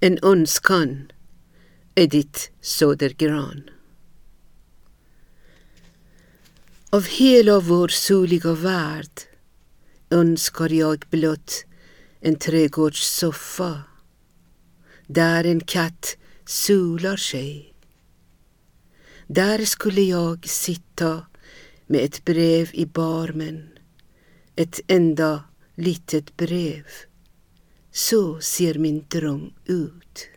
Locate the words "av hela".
6.90-7.60